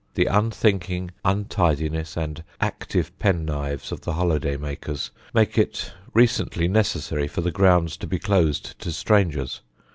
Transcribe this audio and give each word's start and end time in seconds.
The 0.15 0.25
unthinking 0.25 1.11
untidiness 1.23 2.17
and 2.17 2.43
active 2.59 3.11
penknives 3.19 3.91
of 3.91 4.01
the 4.01 4.13
holiday 4.13 4.57
makers 4.57 5.11
made 5.31 5.59
it 5.59 5.93
recently 6.15 6.67
necessary 6.67 7.27
for 7.27 7.41
the 7.41 7.51
grounds 7.51 7.97
to 7.97 8.07
be 8.07 8.17
closed 8.17 8.79
to 8.79 8.91
strangers. 8.91 9.61